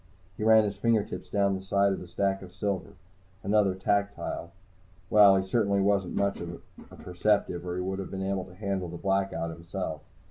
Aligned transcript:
He 0.35 0.43
ran 0.43 0.63
his 0.63 0.77
fingertips 0.79 1.29
down 1.29 1.53
the 1.53 1.61
side 1.61 1.93
of 1.93 1.99
the 1.99 2.07
stack 2.07 2.41
of 2.41 2.55
silver. 2.55 2.93
Another 3.43 3.75
tactile. 3.75 4.49
Well, 5.11 5.35
he 5.37 5.45
certainly 5.45 5.79
wasn't 5.79 6.15
much 6.15 6.39
of 6.39 6.59
a 6.89 6.95
perceptive, 6.95 7.67
or 7.67 7.75
he 7.75 7.83
would 7.83 7.99
have 7.99 8.09
been 8.09 8.23
able 8.25 8.45
to 8.45 8.55
handle 8.55 8.89
the 8.89 8.97
Blackout 8.97 9.51
himself. 9.51 10.01